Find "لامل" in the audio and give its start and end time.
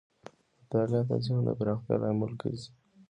2.01-2.31